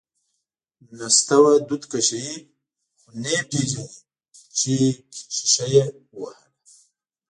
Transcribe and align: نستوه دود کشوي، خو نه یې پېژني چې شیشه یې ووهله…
نستوه 0.97 1.53
دود 1.67 1.83
کشوي، 1.91 2.33
خو 2.99 3.07
نه 3.21 3.29
یې 3.35 3.41
پېژني 3.49 3.87
چې 4.57 4.73
شیشه 5.35 5.65
یې 5.73 5.85
ووهله… 6.17 6.49